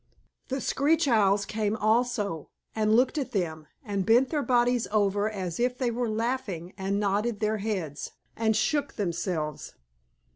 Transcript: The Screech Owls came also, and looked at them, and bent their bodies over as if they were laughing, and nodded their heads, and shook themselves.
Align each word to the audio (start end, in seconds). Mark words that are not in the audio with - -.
The 0.47 0.61
Screech 0.61 1.07
Owls 1.07 1.45
came 1.45 1.75
also, 1.75 2.49
and 2.73 2.95
looked 2.95 3.19
at 3.19 3.33
them, 3.33 3.67
and 3.85 4.03
bent 4.03 4.29
their 4.31 4.41
bodies 4.41 4.87
over 4.91 5.29
as 5.29 5.59
if 5.59 5.77
they 5.77 5.91
were 5.91 6.09
laughing, 6.09 6.73
and 6.75 6.99
nodded 6.99 7.39
their 7.39 7.57
heads, 7.59 8.13
and 8.35 8.55
shook 8.55 8.93
themselves. 8.93 9.75